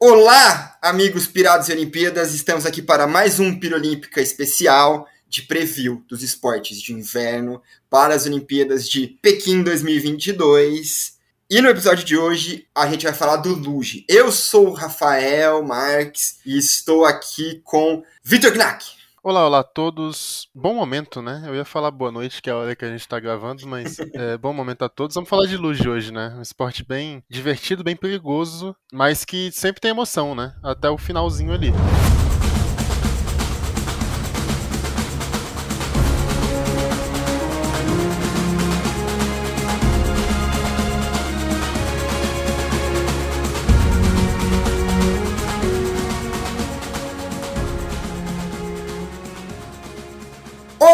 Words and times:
Olá, 0.00 0.78
amigos 0.80 1.26
pirados 1.26 1.68
e 1.68 1.72
Olimpíadas, 1.72 2.32
estamos 2.32 2.64
aqui 2.64 2.80
para 2.80 3.08
mais 3.08 3.40
um 3.40 3.58
Pirolímpica 3.58 4.20
especial 4.20 5.08
de 5.28 5.42
preview 5.42 6.04
dos 6.08 6.22
esportes 6.22 6.80
de 6.80 6.92
inverno 6.92 7.60
para 7.90 8.14
as 8.14 8.24
Olimpíadas 8.24 8.88
de 8.88 9.08
Pequim 9.20 9.60
2022. 9.60 11.14
E 11.50 11.60
no 11.60 11.68
episódio 11.68 12.04
de 12.04 12.16
hoje 12.16 12.64
a 12.72 12.88
gente 12.88 13.06
vai 13.06 13.12
falar 13.12 13.38
do 13.38 13.52
Luge. 13.52 14.04
Eu 14.08 14.30
sou 14.30 14.68
o 14.68 14.72
Rafael 14.72 15.64
Marques 15.64 16.38
e 16.46 16.56
estou 16.56 17.04
aqui 17.04 17.60
com 17.64 18.04
Vitor 18.22 18.52
Knack. 18.52 18.97
Olá, 19.28 19.44
olá 19.44 19.58
a 19.58 19.62
todos. 19.62 20.48
Bom 20.54 20.72
momento, 20.74 21.20
né? 21.20 21.44
Eu 21.46 21.54
ia 21.54 21.62
falar 21.62 21.90
boa 21.90 22.10
noite, 22.10 22.40
que 22.40 22.48
é 22.48 22.52
a 22.54 22.56
hora 22.56 22.74
que 22.74 22.82
a 22.82 22.88
gente 22.88 23.06
tá 23.06 23.20
gravando, 23.20 23.66
mas 23.66 23.98
é, 24.16 24.38
bom 24.38 24.54
momento 24.54 24.86
a 24.86 24.88
todos. 24.88 25.14
Vamos 25.14 25.28
falar 25.28 25.46
de 25.46 25.54
luge 25.54 25.86
hoje, 25.86 26.10
né? 26.10 26.34
Um 26.38 26.40
esporte 26.40 26.82
bem 26.82 27.22
divertido, 27.28 27.84
bem 27.84 27.94
perigoso, 27.94 28.74
mas 28.90 29.26
que 29.26 29.52
sempre 29.52 29.82
tem 29.82 29.90
emoção, 29.90 30.34
né? 30.34 30.54
Até 30.64 30.88
o 30.88 30.96
finalzinho 30.96 31.52
ali. 31.52 31.72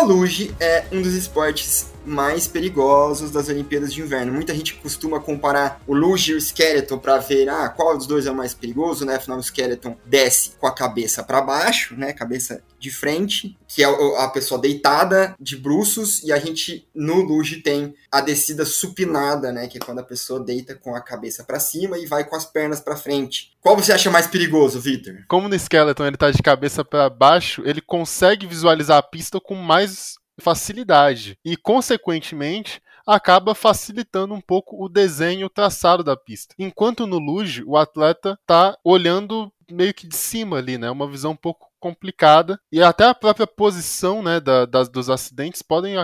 Luge 0.05 0.55
é 0.61 0.85
um 0.93 1.03
dos 1.03 1.15
esportes 1.15 1.87
mais 2.05 2.47
perigosos 2.47 3.31
das 3.31 3.49
Olimpíadas 3.49 3.93
de 3.93 4.01
Inverno. 4.01 4.33
Muita 4.33 4.55
gente 4.55 4.75
costuma 4.75 5.21
comparar 5.21 5.81
o 5.87 5.95
luge 5.95 6.33
e 6.33 6.35
o 6.35 6.39
skeleton 6.39 6.99
para 6.99 7.19
ver 7.19 7.49
ah, 7.49 7.69
qual 7.69 7.97
dos 7.97 8.07
dois 8.07 8.27
é 8.27 8.31
o 8.31 8.35
mais 8.35 8.55
perigoso, 8.55 9.05
né? 9.05 9.17
Afinal, 9.17 9.39
o 9.39 9.43
skeleton 9.43 9.97
desce 10.05 10.53
com 10.59 10.67
a 10.67 10.75
cabeça 10.75 11.23
para 11.23 11.41
baixo, 11.41 11.95
né? 11.97 12.13
Cabeça 12.13 12.63
de 12.79 12.91
frente, 12.91 13.57
que 13.67 13.83
é 13.83 13.87
a 14.19 14.29
pessoa 14.29 14.61
deitada 14.61 15.35
de 15.41 15.57
bruços, 15.57 16.23
e 16.23 16.31
a 16.31 16.39
gente 16.39 16.87
no 16.95 17.23
luge 17.23 17.63
tem 17.63 17.95
a 18.13 18.21
descida 18.21 18.65
supinada, 18.65 19.51
né? 19.51 19.67
Que 19.67 19.79
é 19.79 19.81
quando 19.81 20.01
a 20.01 20.05
pessoa 20.05 20.39
deita 20.39 20.75
com 20.75 20.95
a 20.95 21.01
cabeça 21.01 21.43
para 21.45 21.59
cima 21.59 21.99
e 21.99 22.07
vai 22.07 22.25
com 22.25 22.37
as 22.37 22.45
pernas 22.45 22.81
para 22.81 22.97
frente. 22.97 23.53
Qual 23.61 23.77
você 23.77 23.93
acha 23.93 24.11
mais 24.11 24.27
perigoso, 24.27 24.79
Victor? 24.79 25.25
Como 25.27 25.49
no 25.49 25.55
skeleton 25.55 26.07
ele 26.07 26.17
tá 26.17 26.31
de 26.31 26.43
cabeça 26.43 26.85
para 26.85 27.09
baixo, 27.09 27.63
ele 27.65 27.81
consegue 27.81 28.47
visualizar 28.47 28.99
a 28.99 29.03
pista 29.03 29.41
com 29.41 29.55
mais 29.55 30.17
facilidade 30.41 31.39
e, 31.45 31.57
consequentemente, 31.57 32.81
acaba 33.07 33.55
facilitando 33.55 34.35
um 34.35 34.41
pouco 34.41 34.83
o 34.83 34.89
desenho 34.89 35.49
traçado 35.49 36.03
da 36.03 36.17
pista. 36.17 36.55
Enquanto 36.59 37.07
no 37.07 37.19
luge, 37.19 37.63
o 37.67 37.77
atleta 37.77 38.39
está 38.41 38.77
olhando 38.83 39.53
meio 39.71 39.95
que 39.95 40.07
de 40.07 40.17
cima 40.17 40.59
ali, 40.59 40.79
né? 40.79 40.91
Uma 40.91 41.09
visão 41.09 41.33
um 41.33 41.37
pouco 41.37 41.71
complicada 41.85 42.59
e 42.73 42.83
até 42.83 43.05
a 43.05 43.15
própria 43.15 43.47
posição 43.47 44.23
né, 44.23 44.41
da, 44.41 44.65
das, 44.65 44.89
dos 44.89 45.11
acidentes 45.11 45.61
podem 45.61 45.97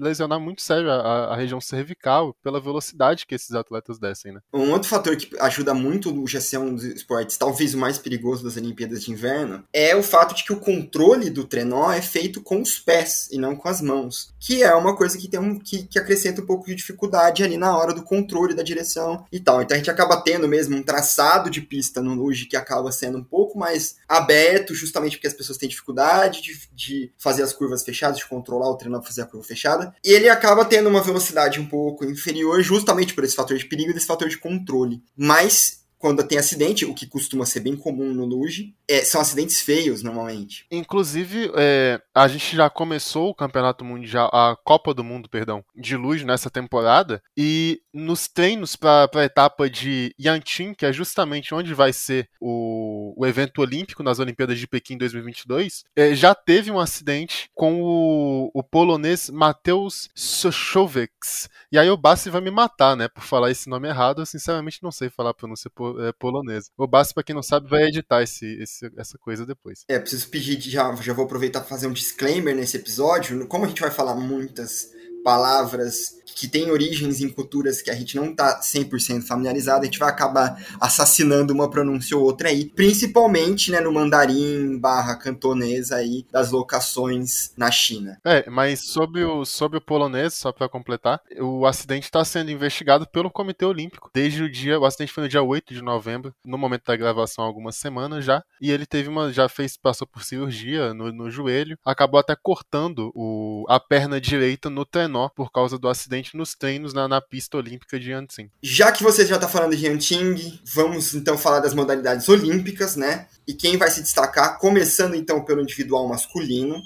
lesionar 0.00 0.40
muito 0.40 0.62
sério 0.62 0.90
a, 0.90 1.34
a, 1.34 1.36
região 1.36 1.60
cervical 1.60 2.34
pela 2.42 2.58
velocidade 2.58 3.26
que 3.26 3.34
esses 3.34 3.52
atletas 3.52 3.98
descem. 3.98 4.32
Né? 4.32 4.40
Um 4.54 4.70
outro 4.72 4.88
fator 4.88 5.14
que 5.14 5.38
ajuda 5.38 5.74
muito 5.74 6.10
o 6.10 6.26
ser 6.26 6.56
um 6.56 6.74
dos 6.74 6.84
esportes, 6.84 7.36
talvez 7.36 7.74
o 7.74 7.78
mais 7.78 7.98
perigoso 7.98 8.42
das 8.42 8.56
Olimpíadas 8.56 9.04
de 9.04 9.10
Inverno, 9.10 9.62
é 9.74 9.94
o 9.94 10.02
fato 10.02 10.34
de 10.34 10.42
que 10.42 10.54
o 10.54 10.58
controle 10.58 11.28
do 11.28 11.44
trenó 11.44 11.92
é 11.92 12.00
feito 12.00 12.40
com 12.40 12.62
os 12.62 12.78
pés 12.78 13.28
e 13.30 13.36
não 13.36 13.54
com 13.54 13.68
as 13.68 13.82
mãos, 13.82 14.32
que 14.40 14.62
é 14.62 14.74
uma 14.74 14.96
coisa 14.96 15.18
que 15.18 15.28
tem 15.28 15.38
um, 15.38 15.58
que, 15.58 15.84
que 15.84 15.98
acrescenta 15.98 16.40
um 16.40 16.46
pouco 16.46 16.66
de 16.66 16.74
dificuldade 16.74 17.44
ali 17.44 17.58
na 17.58 17.76
hora 17.76 17.92
do 17.92 18.02
controle 18.02 18.54
da 18.54 18.62
direção 18.62 19.26
e 19.30 19.38
tal. 19.38 19.60
Então 19.60 19.74
a 19.74 19.78
gente 19.78 19.90
acaba 19.90 20.22
tendo 20.22 20.48
mesmo 20.48 20.76
um 20.76 20.82
traçado 20.82 21.50
de 21.50 21.60
pista 21.60 22.00
no 22.00 22.14
luge 22.14 22.46
que 22.46 22.56
acaba 22.56 22.90
sendo 22.90 23.18
um 23.18 23.24
pouco 23.24 23.58
mais 23.58 23.96
aberto, 24.08 24.74
justamente 24.74 24.93
justamente 24.94 25.16
porque 25.16 25.26
as 25.26 25.34
pessoas 25.34 25.58
têm 25.58 25.68
dificuldade 25.68 26.40
de, 26.40 26.60
de 26.72 27.12
fazer 27.18 27.42
as 27.42 27.52
curvas 27.52 27.82
fechadas, 27.82 28.18
de 28.18 28.26
controlar 28.26 28.70
o 28.70 28.76
treinador 28.76 29.06
fazer 29.06 29.22
a 29.22 29.26
curva 29.26 29.46
fechada. 29.46 29.94
E 30.04 30.12
ele 30.12 30.28
acaba 30.28 30.64
tendo 30.64 30.88
uma 30.88 31.02
velocidade 31.02 31.60
um 31.60 31.66
pouco 31.66 32.04
inferior, 32.04 32.62
justamente 32.62 33.12
por 33.12 33.24
esse 33.24 33.34
fator 33.34 33.56
de 33.56 33.66
perigo 33.66 33.90
e 33.90 33.94
desse 33.94 34.06
fator 34.06 34.28
de 34.28 34.38
controle. 34.38 35.02
Mas 35.16 35.83
quando 36.04 36.22
tem 36.22 36.36
acidente, 36.36 36.84
o 36.84 36.92
que 36.92 37.06
costuma 37.06 37.46
ser 37.46 37.60
bem 37.60 37.74
comum 37.74 38.12
no 38.12 38.26
luge, 38.26 38.74
é, 38.86 39.02
são 39.02 39.22
acidentes 39.22 39.62
feios 39.62 40.02
normalmente. 40.02 40.66
Inclusive, 40.70 41.50
é, 41.56 41.98
a 42.14 42.28
gente 42.28 42.54
já 42.54 42.68
começou 42.68 43.30
o 43.30 43.34
Campeonato 43.34 43.86
Mundial, 43.86 44.28
a 44.30 44.54
Copa 44.54 44.92
do 44.92 45.02
Mundo, 45.02 45.30
perdão, 45.30 45.64
de 45.74 45.96
luge 45.96 46.26
nessa 46.26 46.50
temporada, 46.50 47.22
e 47.34 47.80
nos 47.90 48.28
treinos 48.28 48.76
para 48.76 49.08
a 49.14 49.24
etapa 49.24 49.70
de 49.70 50.14
Yanqing, 50.20 50.74
que 50.74 50.84
é 50.84 50.92
justamente 50.92 51.54
onde 51.54 51.72
vai 51.72 51.90
ser 51.90 52.28
o, 52.38 53.14
o 53.16 53.24
evento 53.24 53.62
olímpico 53.62 54.02
nas 54.02 54.18
Olimpíadas 54.18 54.58
de 54.58 54.66
Pequim 54.66 54.98
2022, 54.98 55.84
é, 55.96 56.14
já 56.14 56.34
teve 56.34 56.70
um 56.70 56.78
acidente 56.78 57.48
com 57.54 57.80
o, 57.80 58.50
o 58.52 58.62
polonês 58.62 59.30
Mateusz 59.30 60.10
Sochowiecz. 60.14 61.48
E 61.72 61.78
aí 61.78 61.88
o 61.88 61.96
Bassi 61.96 62.28
vai 62.28 62.42
me 62.42 62.50
matar, 62.50 62.94
né, 62.94 63.08
por 63.08 63.22
falar 63.22 63.50
esse 63.50 63.70
nome 63.70 63.88
errado, 63.88 64.20
eu 64.20 64.26
sinceramente 64.26 64.82
não 64.82 64.92
sei 64.92 65.08
falar 65.08 65.30
a 65.30 65.34
pronúncia 65.34 65.70
é, 66.00 66.12
polonesa. 66.12 66.70
O 66.76 66.86
Bassi, 66.86 67.14
para 67.14 67.22
quem 67.22 67.34
não 67.34 67.42
sabe, 67.42 67.68
vai 67.68 67.84
editar 67.84 68.22
esse, 68.22 68.46
esse, 68.60 68.90
essa 68.96 69.18
coisa 69.18 69.46
depois. 69.46 69.84
É, 69.88 69.98
preciso 69.98 70.28
pedir, 70.28 70.60
já, 70.60 70.94
já 70.96 71.12
vou 71.12 71.24
aproveitar 71.24 71.60
para 71.60 71.68
fazer 71.68 71.86
um 71.86 71.92
disclaimer 71.92 72.54
nesse 72.54 72.76
episódio. 72.76 73.46
Como 73.46 73.64
a 73.64 73.68
gente 73.68 73.80
vai 73.80 73.90
falar 73.90 74.14
muitas 74.14 74.92
palavras 75.24 76.22
que 76.34 76.48
têm 76.48 76.70
origens 76.70 77.20
em 77.20 77.28
culturas 77.28 77.80
que 77.80 77.90
a 77.90 77.94
gente 77.94 78.16
não 78.16 78.30
está 78.30 78.60
100% 78.60 79.22
familiarizado, 79.22 79.82
a 79.82 79.84
gente 79.84 79.98
vai 79.98 80.08
acabar 80.08 80.62
assassinando 80.80 81.52
uma 81.52 81.70
pronúncia 81.70 82.16
ou 82.16 82.24
outra 82.24 82.48
aí, 82.48 82.66
principalmente 82.66 83.70
né, 83.70 83.80
no 83.80 83.92
mandarim 83.92 84.78
barra 84.78 85.16
cantonesa 85.16 85.96
aí 85.96 86.26
das 86.32 86.50
locações 86.50 87.52
na 87.56 87.70
China. 87.70 88.18
É, 88.24 88.48
mas 88.50 88.80
sobre 88.80 89.24
o, 89.24 89.44
sobre 89.44 89.78
o 89.78 89.80
polonês, 89.80 90.34
só 90.34 90.52
para 90.52 90.68
completar, 90.68 91.20
o 91.40 91.66
acidente 91.66 92.04
está 92.04 92.24
sendo 92.24 92.50
investigado 92.50 93.06
pelo 93.06 93.30
Comitê 93.30 93.64
Olímpico 93.64 94.10
desde 94.12 94.42
o 94.42 94.50
dia, 94.50 94.78
o 94.78 94.84
acidente 94.84 95.12
foi 95.12 95.22
no 95.22 95.28
dia 95.28 95.42
8 95.42 95.72
de 95.72 95.82
novembro, 95.82 96.34
no 96.44 96.58
momento 96.58 96.84
da 96.86 96.96
gravação 96.96 97.44
algumas 97.44 97.76
semanas 97.76 98.24
já, 98.24 98.42
e 98.60 98.70
ele 98.70 98.86
teve 98.86 99.08
uma, 99.08 99.32
já 99.32 99.48
fez, 99.48 99.76
passou 99.76 100.06
por 100.06 100.24
cirurgia 100.24 100.92
no, 100.92 101.12
no 101.12 101.30
joelho, 101.30 101.78
acabou 101.84 102.18
até 102.18 102.34
cortando 102.34 103.12
o, 103.14 103.64
a 103.68 103.78
perna 103.78 104.20
direita 104.20 104.68
no 104.68 104.84
por 105.34 105.50
causa 105.50 105.78
do 105.78 105.88
acidente 105.88 106.36
nos 106.36 106.54
treinos 106.54 106.92
na, 106.92 107.08
na 107.08 107.20
pista 107.20 107.56
olímpica 107.56 107.98
de 107.98 108.10
Yanqing. 108.10 108.50
Já 108.62 108.92
que 108.92 109.02
você 109.02 109.24
já 109.24 109.36
está 109.36 109.48
falando 109.48 109.76
de 109.76 109.86
Yanqing, 109.86 110.60
vamos 110.64 111.14
então 111.14 111.38
falar 111.38 111.60
das 111.60 111.74
modalidades 111.74 112.28
olímpicas, 112.28 112.96
né? 112.96 113.28
E 113.46 113.54
quem 113.54 113.76
vai 113.76 113.90
se 113.90 114.02
destacar, 114.02 114.58
começando 114.58 115.14
então 115.14 115.44
pelo 115.44 115.60
individual 115.60 116.08
masculino. 116.08 116.82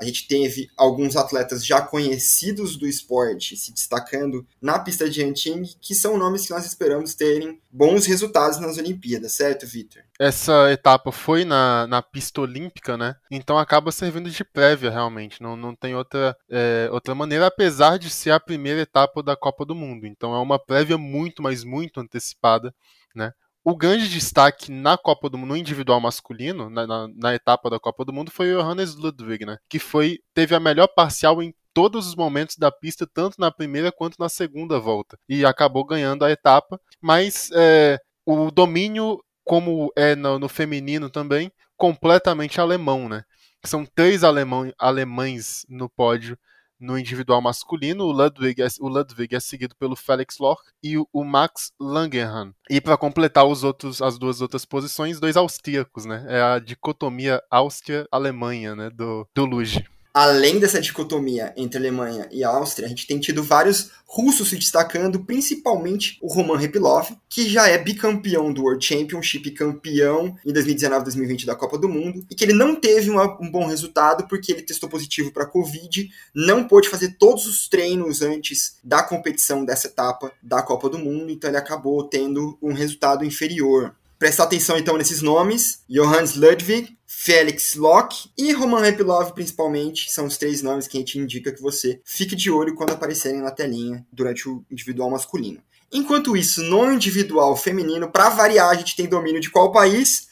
A 0.00 0.04
gente 0.04 0.26
teve 0.26 0.70
alguns 0.78 1.14
atletas 1.14 1.64
já 1.64 1.82
conhecidos 1.82 2.76
do 2.76 2.86
esporte 2.86 3.54
se 3.54 3.70
destacando 3.70 4.46
na 4.60 4.78
pista 4.78 5.10
de 5.10 5.20
Yanqing, 5.20 5.62
que 5.78 5.94
são 5.94 6.16
nomes 6.16 6.46
que 6.46 6.52
nós 6.52 6.64
esperamos 6.64 7.14
terem 7.14 7.60
bons 7.70 8.06
resultados 8.06 8.58
nas 8.58 8.78
Olimpíadas, 8.78 9.32
certo, 9.32 9.66
Victor? 9.66 10.02
Essa 10.18 10.72
etapa 10.72 11.12
foi 11.12 11.44
na, 11.44 11.86
na 11.86 12.00
pista 12.00 12.40
olímpica, 12.40 12.96
né? 12.96 13.14
Então 13.30 13.58
acaba 13.58 13.92
servindo 13.92 14.30
de 14.30 14.42
prévia, 14.42 14.90
realmente. 14.90 15.42
Não, 15.42 15.54
não 15.54 15.74
tem 15.74 15.94
outra, 15.94 16.34
é, 16.50 16.88
outra 16.90 17.14
maneira, 17.14 17.46
apesar 17.46 17.98
de 17.98 18.08
ser 18.08 18.30
a 18.30 18.40
primeira 18.40 18.80
etapa 18.80 19.22
da 19.22 19.36
Copa 19.36 19.66
do 19.66 19.74
Mundo. 19.74 20.06
Então 20.06 20.34
é 20.34 20.38
uma 20.38 20.58
prévia 20.58 20.96
muito, 20.96 21.42
mas 21.42 21.62
muito 21.62 22.00
antecipada, 22.00 22.74
né? 23.14 23.32
O 23.62 23.76
grande 23.76 24.08
destaque 24.08 24.72
na 24.72 24.96
Copa 24.96 25.28
do 25.28 25.36
Mundo, 25.36 25.50
no 25.50 25.56
individual 25.56 26.00
masculino, 26.00 26.70
na, 26.70 26.86
na, 26.86 27.08
na, 27.08 27.34
etapa 27.34 27.68
da 27.68 27.78
Copa 27.78 28.04
do 28.06 28.12
Mundo, 28.12 28.30
foi 28.30 28.54
o 28.54 28.58
Johannes 28.58 28.94
Ludwig, 28.94 29.44
né? 29.44 29.58
Que 29.68 29.78
foi, 29.78 30.18
teve 30.32 30.54
a 30.54 30.60
melhor 30.60 30.88
parcial 30.88 31.42
em 31.42 31.54
todos 31.74 32.06
os 32.06 32.14
momentos 32.14 32.56
da 32.56 32.72
pista, 32.72 33.06
tanto 33.06 33.38
na 33.38 33.50
primeira 33.50 33.92
quanto 33.92 34.16
na 34.18 34.30
segunda 34.30 34.80
volta. 34.80 35.18
E 35.28 35.44
acabou 35.44 35.84
ganhando 35.84 36.24
a 36.24 36.30
etapa, 36.30 36.80
mas 37.02 37.50
é, 37.54 37.98
o 38.24 38.50
domínio, 38.50 39.22
como 39.44 39.92
é 39.94 40.16
no, 40.16 40.38
no, 40.38 40.48
feminino 40.48 41.10
também, 41.10 41.52
completamente 41.76 42.60
alemão, 42.60 43.08
né? 43.10 43.24
São 43.64 43.84
três 43.84 44.24
alemão, 44.24 44.72
alemães 44.78 45.66
no 45.68 45.88
pódio 45.88 46.38
no 46.80 46.98
individual 46.98 47.40
masculino, 47.40 48.04
o 48.04 48.12
Ludwig, 48.12 48.62
é, 48.62 48.66
o 48.80 48.88
Ludwig 48.88 49.34
é 49.34 49.40
seguido 49.40 49.76
pelo 49.76 49.94
Felix 49.94 50.38
Loch 50.38 50.62
e 50.82 50.96
o, 50.96 51.06
o 51.12 51.24
Max 51.24 51.72
Langerhans. 51.78 52.54
E 52.68 52.80
para 52.80 52.96
completar 52.96 53.46
os 53.46 53.62
outros, 53.62 54.00
as 54.00 54.18
duas 54.18 54.40
outras 54.40 54.64
posições, 54.64 55.20
dois 55.20 55.36
austríacos, 55.36 56.04
né? 56.06 56.24
É 56.28 56.40
a 56.40 56.58
dicotomia 56.58 57.42
Áustria-Alemanha, 57.50 58.74
né? 58.74 58.90
Do, 58.90 59.28
do 59.34 59.44
Luge 59.44 59.84
além 60.12 60.58
dessa 60.58 60.80
dicotomia 60.80 61.52
entre 61.56 61.78
Alemanha 61.78 62.28
e 62.30 62.42
Áustria, 62.42 62.86
a 62.86 62.88
gente 62.88 63.06
tem 63.06 63.18
tido 63.18 63.42
vários 63.42 63.90
russos 64.04 64.48
se 64.48 64.56
destacando, 64.56 65.20
principalmente 65.20 66.18
o 66.20 66.26
Roman 66.26 66.58
Repilov, 66.58 67.10
que 67.28 67.48
já 67.48 67.68
é 67.68 67.78
bicampeão 67.78 68.52
do 68.52 68.62
World 68.62 68.84
Championship, 68.84 69.52
campeão 69.52 70.36
em 70.44 70.52
2019 70.52 71.04
2020 71.04 71.46
da 71.46 71.54
Copa 71.54 71.78
do 71.78 71.88
Mundo, 71.88 72.26
e 72.28 72.34
que 72.34 72.44
ele 72.44 72.52
não 72.52 72.74
teve 72.74 73.08
uma, 73.08 73.40
um 73.40 73.48
bom 73.48 73.66
resultado 73.66 74.26
porque 74.26 74.50
ele 74.50 74.62
testou 74.62 74.88
positivo 74.88 75.30
para 75.30 75.46
Covid, 75.46 76.10
não 76.34 76.66
pôde 76.66 76.88
fazer 76.88 77.16
todos 77.18 77.46
os 77.46 77.68
treinos 77.68 78.20
antes 78.20 78.78
da 78.82 79.00
competição 79.00 79.64
dessa 79.64 79.86
etapa 79.86 80.32
da 80.42 80.60
Copa 80.60 80.88
do 80.88 80.98
Mundo, 80.98 81.30
então 81.30 81.48
ele 81.48 81.56
acabou 81.56 82.02
tendo 82.02 82.58
um 82.60 82.72
resultado 82.72 83.24
inferior. 83.24 83.94
Prestar 84.20 84.44
atenção 84.44 84.76
então 84.76 84.96
nesses 84.96 85.22
nomes: 85.22 85.82
Johannes 85.88 86.36
Ludwig, 86.36 86.96
Felix 87.06 87.74
Locke 87.74 88.30
e 88.38 88.52
Roman 88.52 88.82
Repilov, 88.82 89.32
principalmente, 89.32 90.12
são 90.12 90.26
os 90.26 90.36
três 90.36 90.62
nomes 90.62 90.86
que 90.86 90.96
a 90.96 91.00
gente 91.00 91.18
indica 91.18 91.50
que 91.50 91.60
você 91.60 92.00
fique 92.04 92.36
de 92.36 92.50
olho 92.50 92.76
quando 92.76 92.92
aparecerem 92.92 93.40
na 93.40 93.50
telinha 93.50 94.06
durante 94.12 94.48
o 94.48 94.64
individual 94.70 95.10
masculino. 95.10 95.60
Enquanto 95.92 96.36
isso, 96.36 96.62
no 96.62 96.92
individual 96.92 97.56
feminino, 97.56 98.12
para 98.12 98.28
variar, 98.28 98.68
a 98.68 98.74
gente 98.74 98.94
tem 98.94 99.08
domínio 99.08 99.40
de 99.40 99.50
qual 99.50 99.72
país? 99.72 100.28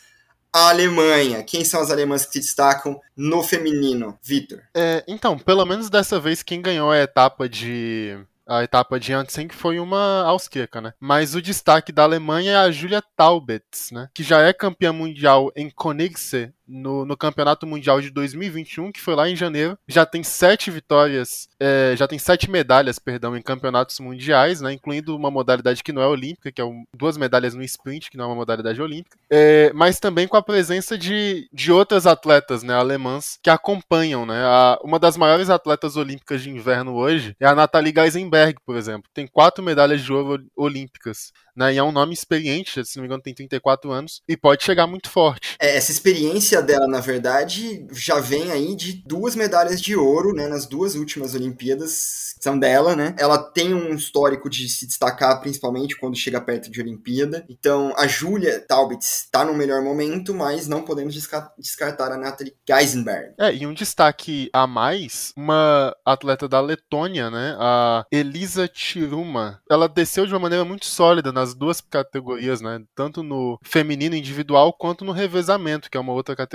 A 0.53 0.71
Alemanha. 0.71 1.43
Quem 1.43 1.65
são 1.65 1.81
as 1.81 1.91
alemãs 1.91 2.25
que 2.25 2.33
se 2.33 2.41
destacam 2.41 2.99
no 3.17 3.43
feminino, 3.43 4.19
Vitor? 4.23 4.61
É, 4.75 5.05
então, 5.07 5.39
pelo 5.39 5.67
menos 5.67 5.91
dessa 5.91 6.21
vez, 6.21 6.43
quem 6.43 6.63
ganhou 6.63 6.91
a 6.91 6.99
etapa 6.99 7.49
de 7.49 8.19
a 8.49 8.65
etapa 8.65 8.99
de 8.99 9.13
Antsen, 9.13 9.47
que 9.47 9.55
foi 9.55 9.79
uma 9.79 10.23
austríaca, 10.25 10.81
né? 10.81 10.95
Mas 10.99 11.35
o 11.35 11.43
destaque 11.43 11.93
da 11.93 12.05
Alemanha 12.05 12.53
é 12.53 12.57
a 12.57 12.71
Julia 12.71 13.03
Taubitz, 13.15 13.91
né? 13.93 14.09
Que 14.15 14.23
já 14.23 14.41
é 14.41 14.53
campeã 14.53 14.93
mundial 14.93 15.53
em 15.55 15.71
Königse 15.71 16.53
no, 16.69 17.05
no 17.05 17.17
Campeonato 17.17 17.67
Mundial 17.67 18.01
de 18.01 18.11
2021, 18.11 18.93
que 18.93 19.01
foi 19.01 19.15
lá 19.15 19.29
em 19.29 19.35
janeiro. 19.35 19.79
Já 19.89 20.05
tem 20.05 20.23
sete 20.23 20.71
vitórias, 20.71 21.49
é, 21.59 21.95
já 21.97 22.07
tem 22.07 22.19
sete 22.19 22.51
medalhas, 22.51 22.99
perdão, 22.99 23.37
em 23.37 23.43
campeonatos 23.43 23.99
mundiais, 24.01 24.61
né, 24.61 24.73
incluindo 24.73 25.17
uma 25.17 25.31
modalidade 25.31 25.83
que 25.83 25.93
não 25.93 26.03
é 26.03 26.07
olímpica, 26.07 26.53
que 26.53 26.61
é 26.61 26.65
um, 26.65 26.85
duas 26.95 27.17
medalhas 27.17 27.55
no 27.55 27.63
sprint, 27.63 28.11
que 28.11 28.17
não 28.17 28.25
é 28.25 28.29
uma 28.29 28.37
modalidade 28.37 28.81
olímpica, 28.81 29.17
é, 29.31 29.73
mas 29.75 29.99
também 29.99 30.29
com 30.29 30.37
a 30.37 30.43
presença 30.43 30.99
de, 30.99 31.49
de 31.53 31.73
outras 31.73 32.07
atletas 32.07 32.63
né, 32.63 32.75
alemãs 32.75 33.39
que 33.43 33.51
acompanham. 33.51 34.27
Né, 34.27 34.43
a, 34.45 34.79
uma 34.83 34.99
das 34.99 35.17
maiores 35.17 35.49
atletas 35.51 35.97
olímpicas 35.97 36.43
de 36.43 36.51
inverno 36.51 36.95
hoje 36.95 37.35
é 37.41 37.47
a 37.47 37.55
Nathalie 37.55 37.95
Geisenberg, 37.95 38.59
por 38.65 38.77
exemplo. 38.77 39.09
Tem 39.15 39.27
quatro 39.27 39.65
medalhas 39.65 40.03
de 40.03 40.13
ouro 40.13 40.45
olímpicas 40.57 41.33
né? 41.59 41.75
E 41.75 41.77
é 41.77 41.83
um 41.83 41.91
nome 41.91 42.15
experiente, 42.15 42.85
se 42.87 42.97
não 42.97 43.03
me 43.03 43.09
engano, 43.09 43.21
tem 43.21 43.35
34 43.35 43.91
anos 43.91 44.23
e 44.29 44.37
pode 44.37 44.63
chegar 44.63 44.87
muito 44.87 45.11
forte. 45.11 45.57
É, 45.59 45.77
essa 45.77 45.91
experiência 45.91 46.58
dela, 46.61 46.87
na 46.87 47.01
verdade, 47.01 47.87
já 47.93 48.21
vem 48.21 48.51
aí 48.51 48.75
de 48.75 49.03
duas 49.07 49.35
medalhas 49.35 49.81
de 49.81 49.97
ouro, 49.97 50.33
né? 50.33 50.49
Nas 50.49 50.67
duas 50.67 50.95
últimas 50.95 51.35
Olimpíadas 51.35 52.29
são 52.41 52.59
dela, 52.59 52.95
né? 52.95 53.15
Ela 53.19 53.39
tem 53.39 53.75
um 53.75 53.95
histórico 53.95 54.49
de 54.49 54.69
se 54.69 54.87
destacar, 54.87 55.41
principalmente 55.41 55.97
quando 55.97 56.17
chega 56.17 56.41
perto 56.41 56.71
de 56.71 56.81
Olimpíada. 56.81 57.45
Então, 57.49 57.93
a 57.97 58.07
Julia 58.07 58.61
Taubitz 58.61 59.25
está 59.25 59.45
no 59.45 59.55
melhor 59.55 59.83
momento, 59.83 60.35
mas 60.35 60.69
não 60.69 60.83
podemos 60.83 61.15
descartar 61.59 62.13
a 62.13 62.17
Natalie 62.17 62.55
Geisenberg. 62.69 63.35
É, 63.39 63.55
e 63.55 63.67
um 63.67 63.75
destaque 63.75 64.49
a 64.53 64.67
mais, 64.67 65.33
uma 65.37 65.95
atleta 66.05 66.49
da 66.49 66.61
Letônia, 66.61 67.31
né? 67.31 67.57
A 67.59 68.05
Elisa 68.11 68.69
Tiruma. 68.69 69.61
Ela 69.71 69.89
desceu 69.89 70.27
de 70.27 70.33
uma 70.33 70.41
maneira 70.41 70.65
muito 70.65 70.87
sólida 70.87 71.33
nas 71.33 71.55
duas 71.55 71.81
categorias, 71.81 72.61
né? 72.61 72.83
Tanto 72.95 73.23
no 73.23 73.59
feminino 73.63 74.15
individual 74.15 74.73
quanto 74.73 75.05
no 75.05 75.13
revezamento, 75.13 75.91
que 75.91 75.97
é 75.97 76.01
uma 76.01 76.13
outra 76.13 76.37
categoria 76.37 76.48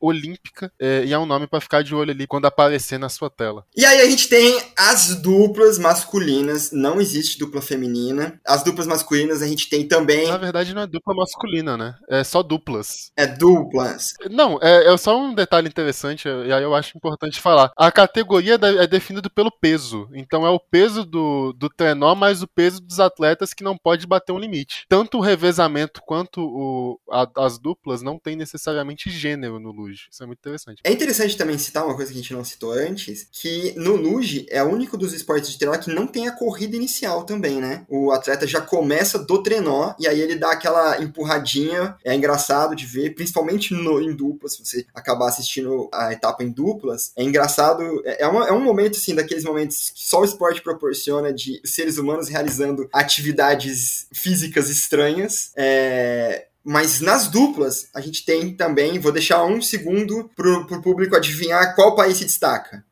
olímpica, 0.00 0.72
é, 0.78 1.04
e 1.04 1.12
é 1.12 1.18
um 1.18 1.26
nome 1.26 1.46
para 1.46 1.60
ficar 1.60 1.82
de 1.82 1.94
olho 1.94 2.10
ali 2.10 2.26
quando 2.26 2.46
aparecer 2.46 2.98
na 2.98 3.08
sua 3.08 3.30
tela. 3.30 3.64
E 3.76 3.84
aí 3.84 4.00
a 4.00 4.08
gente 4.08 4.28
tem 4.28 4.60
as 4.76 5.16
duplas 5.16 5.78
masculinas, 5.78 6.70
não 6.72 7.00
existe 7.00 7.38
dupla 7.38 7.60
feminina. 7.60 8.40
As 8.46 8.62
duplas 8.62 8.86
masculinas 8.86 9.42
a 9.42 9.46
gente 9.46 9.68
tem 9.68 9.86
também. 9.86 10.28
Na 10.28 10.36
verdade, 10.36 10.74
não 10.74 10.82
é 10.82 10.86
dupla 10.86 11.14
masculina, 11.14 11.76
né? 11.76 11.94
É 12.08 12.24
só 12.24 12.42
duplas. 12.42 13.10
É 13.16 13.26
duplas. 13.26 14.14
Não, 14.30 14.58
é, 14.62 14.92
é 14.92 14.96
só 14.96 15.18
um 15.18 15.34
detalhe 15.34 15.68
interessante, 15.68 16.28
e 16.28 16.52
aí 16.52 16.62
eu 16.62 16.74
acho 16.74 16.96
importante 16.96 17.40
falar. 17.40 17.70
A 17.76 17.90
categoria 17.90 18.54
é 18.54 18.86
definida 18.86 19.28
pelo 19.30 19.50
peso. 19.50 20.08
Então 20.14 20.46
é 20.46 20.50
o 20.50 20.60
peso 20.60 21.04
do, 21.04 21.52
do 21.52 21.68
trenó 21.68 22.14
mais 22.14 22.42
o 22.42 22.48
peso 22.48 22.80
dos 22.80 23.00
atletas 23.00 23.52
que 23.52 23.64
não 23.64 23.76
pode 23.76 24.06
bater 24.06 24.32
um 24.32 24.38
limite. 24.38 24.84
Tanto 24.88 25.18
o 25.18 25.20
revezamento 25.20 26.00
quanto 26.04 26.40
o, 26.40 27.00
a, 27.10 27.28
as 27.44 27.58
duplas 27.58 28.02
não 28.02 28.18
tem 28.18 28.36
necessariamente 28.36 29.10
gênero 29.10 29.33
no 29.36 29.70
luge. 29.70 30.08
Isso 30.10 30.22
é 30.22 30.26
muito 30.26 30.38
interessante. 30.38 30.80
É 30.84 30.92
interessante 30.92 31.36
também 31.36 31.58
citar 31.58 31.84
uma 31.84 31.94
coisa 31.94 32.12
que 32.12 32.18
a 32.18 32.22
gente 32.22 32.32
não 32.32 32.44
citou 32.44 32.72
antes, 32.72 33.26
que 33.30 33.74
no 33.76 33.96
luge 33.96 34.46
é 34.50 34.62
o 34.62 34.68
único 34.68 34.96
dos 34.96 35.12
esportes 35.12 35.50
de 35.50 35.58
trenó 35.58 35.76
que 35.76 35.92
não 35.92 36.06
tem 36.06 36.28
a 36.28 36.32
corrida 36.32 36.76
inicial 36.76 37.24
também, 37.24 37.60
né? 37.60 37.84
O 37.88 38.12
atleta 38.12 38.46
já 38.46 38.60
começa 38.60 39.18
do 39.18 39.42
trenó 39.42 39.94
e 39.98 40.06
aí 40.06 40.20
ele 40.20 40.36
dá 40.36 40.52
aquela 40.52 41.02
empurradinha. 41.02 41.96
É 42.04 42.14
engraçado 42.14 42.74
de 42.74 42.86
ver, 42.86 43.14
principalmente 43.14 43.74
no, 43.74 44.00
em 44.00 44.14
duplas, 44.14 44.54
se 44.54 44.64
você 44.64 44.86
acabar 44.94 45.28
assistindo 45.28 45.88
a 45.92 46.12
etapa 46.12 46.42
em 46.42 46.50
duplas. 46.50 47.12
É 47.16 47.22
engraçado, 47.22 47.82
é, 48.04 48.22
é, 48.22 48.26
uma, 48.26 48.48
é 48.48 48.52
um 48.52 48.62
momento, 48.62 48.96
assim, 48.96 49.14
daqueles 49.14 49.44
momentos 49.44 49.90
que 49.90 50.04
só 50.06 50.20
o 50.20 50.24
esporte 50.24 50.62
proporciona 50.62 51.32
de 51.32 51.60
seres 51.64 51.98
humanos 51.98 52.28
realizando 52.28 52.88
atividades 52.92 54.06
físicas 54.12 54.68
estranhas. 54.68 55.52
É, 55.56 56.46
mas 56.64 57.00
nas 57.00 57.28
duplas, 57.28 57.88
a 57.94 58.00
gente 58.00 58.24
tem 58.24 58.54
também, 58.56 58.98
vou 58.98 59.12
deixar 59.12 59.44
um 59.44 59.60
segundo 59.60 60.30
para 60.34 60.48
o 60.50 60.82
público 60.82 61.14
adivinhar 61.14 61.74
qual 61.74 61.94
país 61.94 62.16
se 62.16 62.24
destaca. 62.24 62.84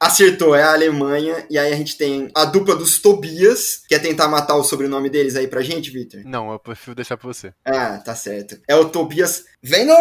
Acertou, 0.00 0.54
é 0.54 0.62
a 0.62 0.72
Alemanha. 0.72 1.46
E 1.50 1.58
aí 1.58 1.70
a 1.70 1.76
gente 1.76 1.98
tem 1.98 2.30
a 2.34 2.46
dupla 2.46 2.74
dos 2.74 2.98
Tobias. 2.98 3.82
Quer 3.86 3.98
tentar 3.98 4.28
matar 4.28 4.56
o 4.56 4.64
sobrenome 4.64 5.10
deles 5.10 5.36
aí 5.36 5.46
pra 5.46 5.60
gente, 5.60 5.90
Victor? 5.90 6.22
Não, 6.24 6.50
eu 6.50 6.58
prefiro 6.58 6.94
deixar 6.94 7.18
pra 7.18 7.28
você. 7.28 7.52
Ah, 7.62 7.98
tá 7.98 8.14
certo. 8.14 8.58
É 8.66 8.74
o 8.74 8.88
Tobias 8.88 9.44
Venno 9.62 9.94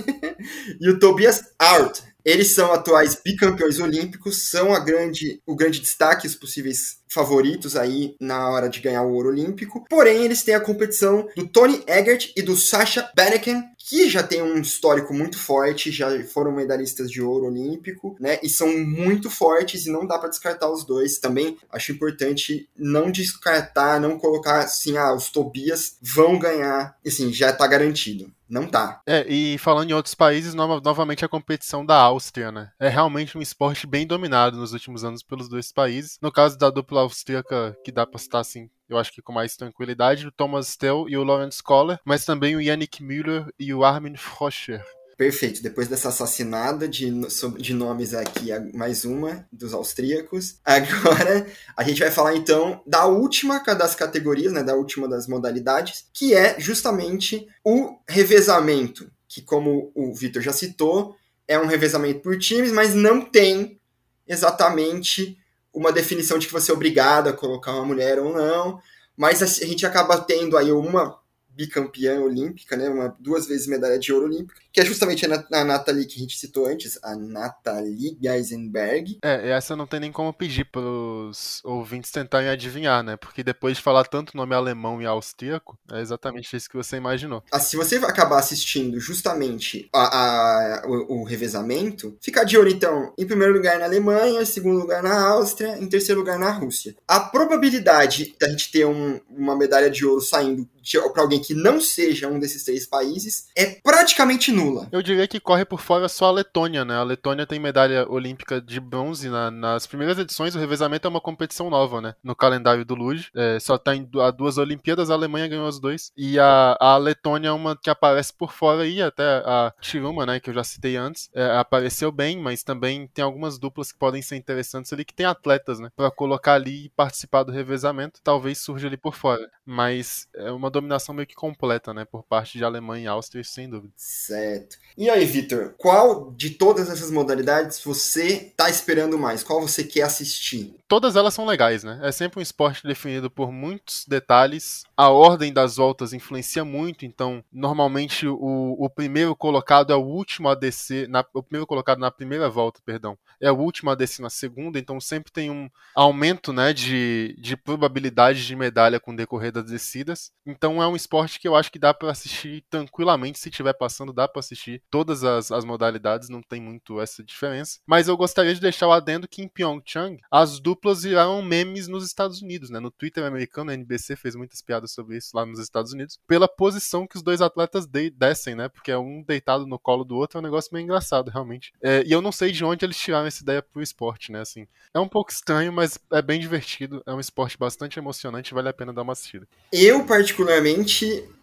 e 0.80 0.88
o 0.88 0.98
Tobias 0.98 1.42
Art. 1.58 2.00
Eles 2.28 2.54
são 2.54 2.70
atuais 2.74 3.18
bicampeões 3.24 3.80
olímpicos, 3.80 4.50
são 4.50 4.74
a 4.74 4.78
grande, 4.78 5.40
o 5.46 5.56
grande 5.56 5.80
destaque, 5.80 6.26
os 6.26 6.34
possíveis 6.34 6.98
favoritos 7.08 7.74
aí 7.74 8.16
na 8.20 8.50
hora 8.50 8.68
de 8.68 8.80
ganhar 8.80 9.02
o 9.02 9.14
ouro 9.14 9.30
olímpico. 9.30 9.86
Porém, 9.88 10.26
eles 10.26 10.42
têm 10.42 10.54
a 10.54 10.60
competição 10.60 11.26
do 11.34 11.48
Tony 11.48 11.82
Eggert 11.86 12.30
e 12.36 12.42
do 12.42 12.54
Sasha 12.54 13.10
Beneken, 13.16 13.64
que 13.88 14.10
já 14.10 14.22
tem 14.22 14.42
um 14.42 14.60
histórico 14.60 15.14
muito 15.14 15.38
forte, 15.38 15.90
já 15.90 16.22
foram 16.24 16.52
medalhistas 16.52 17.10
de 17.10 17.22
ouro 17.22 17.46
olímpico, 17.46 18.14
né? 18.20 18.38
E 18.42 18.48
são 18.48 18.68
muito 18.78 19.30
fortes 19.30 19.86
e 19.86 19.90
não 19.90 20.06
dá 20.06 20.18
para 20.18 20.28
descartar 20.28 20.70
os 20.70 20.84
dois. 20.84 21.18
Também 21.18 21.56
acho 21.72 21.92
importante 21.92 22.68
não 22.76 23.10
descartar, 23.10 23.98
não 23.98 24.18
colocar 24.18 24.58
assim, 24.58 24.98
ah, 24.98 25.14
os 25.14 25.30
Tobias 25.30 25.96
vão 26.02 26.38
ganhar, 26.38 26.98
assim, 27.06 27.32
já 27.32 27.50
tá 27.50 27.66
garantido. 27.66 28.30
Não 28.46 28.66
tá. 28.66 29.00
É, 29.06 29.26
e 29.26 29.58
falando 29.58 29.90
em 29.90 29.94
outros 29.94 30.14
países, 30.14 30.54
no 30.54 30.80
novamente 30.80 31.24
a 31.24 31.28
competição 31.28 31.84
da 31.84 31.96
Áustria, 31.96 32.50
né? 32.50 32.70
É 32.78 32.88
realmente 32.88 33.36
um 33.36 33.42
esporte 33.42 33.86
bem 33.86 34.06
dominado 34.06 34.56
nos 34.56 34.72
últimos 34.72 35.04
anos 35.04 35.22
pelos 35.22 35.48
dois 35.48 35.70
países. 35.72 36.18
No 36.20 36.32
caso 36.32 36.58
da 36.58 36.70
dupla 36.70 37.02
austríaca, 37.02 37.76
que 37.84 37.92
dá 37.92 38.06
pra 38.06 38.18
citar 38.18 38.40
assim, 38.40 38.70
eu 38.88 38.98
acho 38.98 39.12
que 39.12 39.22
com 39.22 39.32
mais 39.32 39.56
tranquilidade, 39.56 40.26
o 40.26 40.32
Thomas 40.32 40.68
Stell 40.68 41.08
e 41.08 41.16
o 41.16 41.24
Lawrence 41.24 41.62
Kohler, 41.62 41.98
mas 42.04 42.24
também 42.24 42.56
o 42.56 42.60
Yannick 42.60 43.02
Müller 43.02 43.46
e 43.58 43.72
o 43.74 43.84
Armin 43.84 44.16
Froscher. 44.16 44.84
Perfeito. 45.18 45.60
Depois 45.60 45.88
dessa 45.88 46.10
assassinada 46.10 46.86
de, 46.88 47.10
de 47.58 47.74
nomes 47.74 48.14
aqui, 48.14 48.50
mais 48.72 49.04
uma 49.04 49.44
dos 49.52 49.74
austríacos. 49.74 50.60
Agora 50.64 51.44
a 51.76 51.82
gente 51.82 51.98
vai 51.98 52.10
falar 52.12 52.36
então 52.36 52.80
da 52.86 53.04
última 53.04 53.58
das 53.58 53.96
categorias, 53.96 54.52
né, 54.52 54.62
da 54.62 54.76
última 54.76 55.08
das 55.08 55.26
modalidades, 55.26 56.06
que 56.14 56.34
é 56.34 56.58
justamente 56.60 57.48
o 57.64 57.98
revezamento, 58.08 59.10
que 59.26 59.42
como 59.42 59.90
o 59.92 60.14
Vitor 60.14 60.40
já 60.40 60.52
citou, 60.52 61.16
é 61.48 61.58
um 61.58 61.66
revezamento 61.66 62.20
por 62.20 62.38
times, 62.38 62.70
mas 62.70 62.94
não 62.94 63.20
tem 63.20 63.80
exatamente 64.24 65.36
uma 65.78 65.92
definição 65.92 66.40
de 66.40 66.46
que 66.48 66.52
você 66.52 66.72
é 66.72 66.74
obrigado 66.74 67.28
a 67.28 67.32
colocar 67.32 67.72
uma 67.72 67.84
mulher 67.84 68.18
ou 68.18 68.34
não. 68.34 68.80
Mas 69.16 69.42
a 69.42 69.46
gente 69.46 69.86
acaba 69.86 70.18
tendo 70.18 70.56
aí 70.56 70.72
uma 70.72 71.20
bicampeã 71.58 72.20
olímpica, 72.20 72.76
né? 72.76 72.88
Uma, 72.88 73.16
duas 73.18 73.46
vezes 73.46 73.66
medalha 73.66 73.98
de 73.98 74.12
ouro 74.12 74.26
olímpica, 74.26 74.60
que 74.72 74.80
é 74.80 74.84
justamente 74.84 75.26
a, 75.26 75.44
a 75.52 75.64
Nathalie 75.64 76.06
que 76.06 76.14
a 76.14 76.20
gente 76.20 76.38
citou 76.38 76.66
antes, 76.66 76.96
a 77.02 77.16
Nathalie 77.16 78.16
Geisenberg. 78.22 79.18
É, 79.24 79.50
essa 79.50 79.74
não 79.74 79.84
tem 79.84 79.98
nem 79.98 80.12
como 80.12 80.32
pedir 80.32 80.66
pros 80.66 81.60
ouvintes 81.64 82.12
tentarem 82.12 82.48
adivinhar, 82.48 83.02
né? 83.02 83.16
Porque 83.16 83.42
depois 83.42 83.76
de 83.76 83.82
falar 83.82 84.04
tanto 84.04 84.36
nome 84.36 84.54
alemão 84.54 85.02
e 85.02 85.06
austríaco, 85.06 85.76
é 85.90 86.00
exatamente 86.00 86.56
isso 86.56 86.70
que 86.70 86.76
você 86.76 86.96
imaginou. 86.96 87.42
Ah, 87.50 87.58
se 87.58 87.76
você 87.76 87.96
acabar 87.96 88.38
assistindo 88.38 89.00
justamente 89.00 89.88
a, 89.92 90.82
a, 90.82 90.86
o, 90.86 91.22
o 91.22 91.24
revezamento, 91.24 92.16
fica 92.20 92.44
de 92.44 92.56
olho 92.56 92.70
então, 92.70 93.12
em 93.18 93.26
primeiro 93.26 93.54
lugar 93.54 93.80
na 93.80 93.86
Alemanha, 93.86 94.42
em 94.42 94.46
segundo 94.46 94.78
lugar 94.78 95.02
na 95.02 95.28
Áustria, 95.28 95.76
em 95.78 95.88
terceiro 95.88 96.20
lugar 96.20 96.38
na 96.38 96.50
Rússia. 96.52 96.94
A 97.08 97.18
probabilidade 97.18 98.36
da 98.38 98.48
gente 98.48 98.70
ter 98.70 98.86
um, 98.86 99.20
uma 99.28 99.56
medalha 99.56 99.90
de 99.90 100.06
ouro 100.06 100.20
saindo 100.20 100.68
para 101.12 101.22
alguém 101.22 101.40
que 101.40 101.54
não 101.54 101.80
seja 101.80 102.28
um 102.28 102.38
desses 102.38 102.64
três 102.64 102.86
países 102.86 103.48
é 103.56 103.78
praticamente 103.82 104.52
nula. 104.52 104.88
Eu 104.90 105.02
diria 105.02 105.26
que 105.26 105.40
corre 105.40 105.64
por 105.64 105.80
fora 105.80 106.08
só 106.08 106.26
a 106.26 106.30
Letônia, 106.30 106.84
né? 106.84 106.96
A 106.96 107.02
Letônia 107.02 107.46
tem 107.46 107.58
medalha 107.58 108.08
olímpica 108.08 108.60
de 108.60 108.80
bronze 108.80 109.28
na, 109.28 109.50
nas 109.50 109.86
primeiras 109.86 110.18
edições. 110.18 110.54
O 110.54 110.58
revezamento 110.58 111.06
é 111.06 111.10
uma 111.10 111.20
competição 111.20 111.70
nova, 111.70 112.00
né? 112.00 112.14
No 112.22 112.34
calendário 112.34 112.84
do 112.84 112.94
Luge. 112.94 113.30
É, 113.34 113.58
só 113.60 113.76
tá 113.76 113.94
em 113.94 114.08
a 114.20 114.30
duas 114.30 114.58
Olimpíadas, 114.58 115.10
a 115.10 115.14
Alemanha 115.14 115.48
ganhou 115.48 115.66
as 115.66 115.78
dois. 115.78 116.12
E 116.16 116.38
a, 116.38 116.76
a 116.80 116.96
Letônia 116.96 117.48
é 117.48 117.52
uma 117.52 117.76
que 117.76 117.90
aparece 117.90 118.32
por 118.32 118.52
fora 118.52 118.82
aí, 118.82 119.02
até 119.02 119.24
a 119.44 119.72
Chiruma, 119.80 120.24
né? 120.24 120.40
Que 120.40 120.50
eu 120.50 120.54
já 120.54 120.64
citei 120.64 120.96
antes. 120.96 121.28
É, 121.34 121.56
apareceu 121.56 122.10
bem, 122.10 122.38
mas 122.38 122.62
também 122.62 123.06
tem 123.08 123.24
algumas 123.24 123.58
duplas 123.58 123.92
que 123.92 123.98
podem 123.98 124.22
ser 124.22 124.36
interessantes 124.36 124.92
ali, 124.92 125.04
que 125.04 125.14
tem 125.14 125.26
atletas, 125.26 125.78
né? 125.78 125.90
Pra 125.96 126.10
colocar 126.10 126.54
ali 126.54 126.86
e 126.86 126.88
participar 126.90 127.42
do 127.42 127.52
revezamento. 127.52 128.20
Talvez 128.22 128.58
surja 128.58 128.86
ali 128.86 128.96
por 128.96 129.14
fora. 129.14 129.50
Mas 129.64 130.26
é 130.34 130.50
uma 130.50 130.70
dominação 130.80 131.14
meio 131.14 131.26
que 131.26 131.34
completa, 131.34 131.92
né? 131.92 132.04
Por 132.04 132.22
parte 132.22 132.58
de 132.58 132.64
Alemanha 132.64 133.04
e 133.04 133.08
Áustria, 133.08 133.44
sem 133.44 133.68
dúvida. 133.68 133.92
Certo. 133.96 134.76
E 134.96 135.08
aí, 135.08 135.24
Vitor, 135.24 135.74
qual 135.76 136.32
de 136.32 136.50
todas 136.50 136.90
essas 136.90 137.10
modalidades 137.10 137.82
você 137.82 138.52
tá 138.56 138.68
esperando 138.68 139.18
mais? 139.18 139.42
Qual 139.42 139.60
você 139.60 139.84
quer 139.84 140.02
assistir? 140.02 140.74
Todas 140.88 141.16
elas 141.16 141.34
são 141.34 141.46
legais, 141.46 141.84
né? 141.84 142.00
É 142.02 142.10
sempre 142.10 142.40
um 142.40 142.42
esporte 142.42 142.82
definido 142.82 143.30
por 143.30 143.52
muitos 143.52 144.04
detalhes. 144.06 144.84
A 144.96 145.08
ordem 145.08 145.52
das 145.52 145.76
voltas 145.76 146.12
influencia 146.12 146.64
muito, 146.64 147.04
então 147.04 147.44
normalmente 147.52 148.26
o, 148.26 148.76
o 148.78 148.90
primeiro 148.90 149.36
colocado 149.36 149.92
é 149.92 149.96
o 149.96 150.04
último 150.04 150.48
a 150.48 150.54
descer, 150.54 151.08
na, 151.08 151.24
o 151.32 151.42
primeiro 151.42 151.66
colocado 151.66 151.98
na 151.98 152.10
primeira 152.10 152.48
volta, 152.48 152.80
perdão, 152.84 153.16
é 153.40 153.50
o 153.52 153.56
último 153.56 153.90
a 153.90 153.94
descer 153.94 154.22
na 154.22 154.30
segunda, 154.30 154.78
então 154.78 155.00
sempre 155.00 155.30
tem 155.30 155.50
um 155.50 155.68
aumento, 155.94 156.52
né, 156.52 156.72
de, 156.72 157.36
de 157.38 157.56
probabilidade 157.56 158.46
de 158.46 158.56
medalha 158.56 158.98
com 158.98 159.12
o 159.12 159.16
decorrer 159.16 159.52
das 159.52 159.64
descidas. 159.64 160.32
Então 160.44 160.67
é 160.82 160.86
um 160.86 160.96
esporte 160.96 161.40
que 161.40 161.48
eu 161.48 161.56
acho 161.56 161.72
que 161.72 161.78
dá 161.78 161.94
para 161.94 162.10
assistir 162.10 162.64
tranquilamente, 162.70 163.38
se 163.38 163.48
estiver 163.48 163.72
passando, 163.72 164.12
dá 164.12 164.28
para 164.28 164.40
assistir 164.40 164.82
todas 164.90 165.24
as, 165.24 165.50
as 165.50 165.64
modalidades, 165.64 166.28
não 166.28 166.42
tem 166.42 166.60
muito 166.60 167.00
essa 167.00 167.22
diferença. 167.24 167.80
Mas 167.86 168.08
eu 168.08 168.16
gostaria 168.16 168.54
de 168.54 168.60
deixar 168.60 168.88
o 168.88 168.92
adendo 168.92 169.28
que 169.28 169.42
em 169.42 169.48
Pyeongchang 169.48 170.20
as 170.30 170.60
duplas 170.60 171.02
viraram 171.02 171.40
memes 171.42 171.88
nos 171.88 172.04
Estados 172.04 172.42
Unidos, 172.42 172.70
né? 172.70 172.80
No 172.80 172.90
Twitter 172.90 173.24
americano, 173.24 173.70
a 173.70 173.74
NBC 173.74 174.16
fez 174.16 174.34
muitas 174.34 174.60
piadas 174.60 174.92
sobre 174.92 175.16
isso 175.16 175.30
lá 175.34 175.46
nos 175.46 175.58
Estados 175.58 175.92
Unidos, 175.92 176.18
pela 176.26 176.48
posição 176.48 177.06
que 177.06 177.16
os 177.16 177.22
dois 177.22 177.40
atletas 177.40 177.86
de 177.86 178.10
descem, 178.10 178.54
né? 178.54 178.68
Porque 178.68 178.90
é 178.90 178.98
um 178.98 179.22
deitado 179.22 179.66
no 179.66 179.78
colo 179.78 180.04
do 180.04 180.16
outro, 180.16 180.38
é 180.38 180.40
um 180.40 180.44
negócio 180.44 180.70
meio 180.72 180.84
engraçado, 180.84 181.30
realmente. 181.30 181.72
É, 181.82 182.02
e 182.04 182.12
eu 182.12 182.20
não 182.20 182.32
sei 182.32 182.50
de 182.50 182.64
onde 182.64 182.84
eles 182.84 182.96
tiraram 182.96 183.26
essa 183.26 183.42
ideia 183.42 183.62
pro 183.62 183.82
esporte, 183.82 184.32
né? 184.32 184.40
Assim, 184.40 184.66
é 184.92 185.00
um 185.00 185.08
pouco 185.08 185.30
estranho, 185.30 185.72
mas 185.72 185.98
é 186.12 186.22
bem 186.22 186.40
divertido, 186.40 187.02
é 187.06 187.12
um 187.12 187.20
esporte 187.20 187.58
bastante 187.58 187.98
emocionante, 187.98 188.54
vale 188.54 188.68
a 188.68 188.72
pena 188.72 188.92
dar 188.92 189.02
uma 189.02 189.12
assistida. 189.12 189.46
Eu, 189.72 190.04
particularmente, 190.04 190.47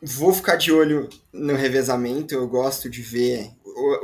vou 0.02 0.34
ficar 0.34 0.56
de 0.56 0.72
olho 0.72 1.10
no 1.32 1.56
revezamento, 1.56 2.34
eu 2.34 2.48
gosto 2.48 2.90
de 2.90 3.02
ver 3.02 3.52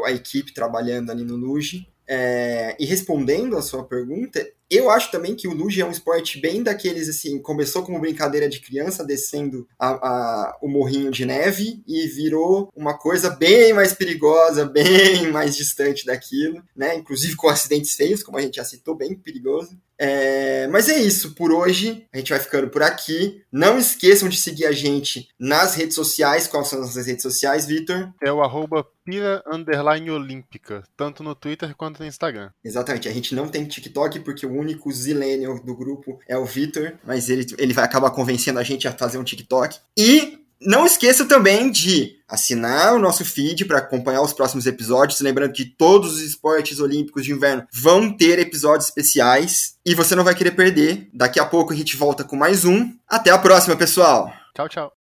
a 0.06 0.12
equipe 0.12 0.54
trabalhando 0.54 1.12
ali 1.12 1.24
no 1.24 1.36
Luge. 1.36 1.88
É, 2.08 2.76
e 2.80 2.86
respondendo 2.86 3.58
a 3.58 3.62
sua 3.62 3.84
pergunta, 3.84 4.46
eu 4.72 4.90
acho 4.90 5.12
também 5.12 5.36
que 5.36 5.48
o 5.48 5.54
luge 5.54 5.82
é 5.82 5.86
um 5.86 5.92
esporte 5.92 6.40
bem 6.40 6.64
daqueles, 6.64 7.10
assim, 7.10 7.42
começou 7.42 7.84
como 7.84 8.00
brincadeira 8.00 8.48
de 8.48 8.62
criança, 8.62 9.04
descendo 9.04 9.68
a, 9.78 9.90
a, 9.90 10.58
o 10.62 10.70
morrinho 10.70 11.12
de 11.12 11.26
neve 11.26 11.84
e 11.86 12.08
virou 12.08 12.72
uma 12.76 12.98
coisa 12.98 13.30
bem 13.30 13.74
mais 13.74 13.94
perigosa, 13.94 14.66
bem 14.72 15.30
mais 15.30 15.56
distante 15.56 16.06
daquilo, 16.06 16.64
né? 16.76 16.96
Inclusive 16.96 17.36
com 17.36 17.50
acidentes 17.50 17.94
feios, 17.96 18.24
como 18.24 18.38
a 18.38 18.42
gente 18.42 18.56
já 18.56 18.64
citou, 18.64 18.96
bem 18.96 19.14
perigoso. 19.14 19.78
É, 20.04 20.68
mas 20.70 20.90
é 20.90 20.98
isso, 20.98 21.36
por 21.36 21.52
hoje 21.52 22.08
a 22.12 22.18
gente 22.18 22.32
vai 22.32 22.40
ficando 22.40 22.70
por 22.70 22.82
aqui. 22.82 23.44
Não 23.52 23.78
esqueçam 23.78 24.28
de 24.28 24.38
seguir 24.38 24.66
a 24.66 24.72
gente 24.72 25.28
nas 25.40 25.76
redes 25.76 25.94
sociais. 25.94 26.48
Quais 26.48 26.68
são 26.68 26.80
as 26.80 26.88
nossas 26.88 27.06
redes 27.06 27.22
sociais, 27.22 27.68
Vitor? 27.68 28.12
É 28.20 28.34
o 28.34 28.42
arroba 28.42 28.84
pira 29.06 29.44
underline 29.46 30.10
olímpica, 30.10 30.84
tanto 30.98 31.22
no 31.22 31.36
Twitter 31.36 31.76
quanto 31.76 32.00
no 32.00 32.08
Instagram. 32.08 32.50
Exatamente, 32.64 33.08
a 33.08 33.14
gente 33.14 33.36
não 33.36 33.48
tem 33.48 33.66
TikTok 33.66 34.22
porque 34.22 34.46
o 34.46 34.50
único 34.62 34.92
zillennial 34.92 35.60
do 35.60 35.76
grupo 35.76 36.20
é 36.28 36.38
o 36.38 36.46
Vitor, 36.46 36.94
mas 37.04 37.30
ele, 37.30 37.46
ele 37.58 37.74
vai 37.74 37.84
acabar 37.84 38.12
convencendo 38.12 38.60
a 38.60 38.64
gente 38.64 38.88
a 38.88 38.92
fazer 38.92 39.18
um 39.18 39.24
TikTok. 39.24 39.78
E 39.98 40.40
não 40.62 40.86
esqueça 40.86 41.26
também 41.26 41.72
de 41.72 42.18
assinar 42.28 42.94
o 42.94 43.00
nosso 43.00 43.26
feed 43.26 43.66
para 43.66 43.80
acompanhar 43.80 44.22
os 44.22 44.32
próximos 44.32 44.66
episódios. 44.66 45.20
Lembrando 45.20 45.54
que 45.54 45.66
todos 45.66 46.14
os 46.14 46.22
esportes 46.22 46.80
olímpicos 46.80 47.26
de 47.26 47.32
inverno 47.32 47.66
vão 47.74 48.16
ter 48.16 48.38
episódios 48.40 48.86
especiais 48.86 49.76
e 49.86 49.96
você 49.96 50.16
não 50.16 50.24
vai 50.24 50.36
querer 50.36 50.52
perder. 50.52 51.10
Daqui 51.14 51.40
a 51.40 51.46
pouco 51.46 51.74
a 51.74 51.76
gente 51.76 51.98
volta 51.98 52.24
com 52.24 52.36
mais 52.36 52.64
um. 52.64 52.94
Até 53.08 53.32
a 53.32 53.38
próxima, 53.38 53.76
pessoal! 53.76 54.32
Tchau, 54.56 54.70
tchau. 54.70 55.01